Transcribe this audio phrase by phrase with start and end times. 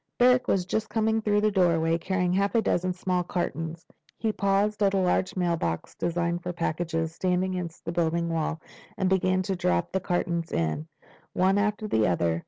[0.17, 3.85] Barrack was just coming through the doorway, carrying half a dozen small cartons.
[4.17, 8.59] He paused at a large mailbox designed for packages, standing against the building wall,
[8.97, 10.87] and began to drop the cartons in,
[11.33, 12.39] one after the other.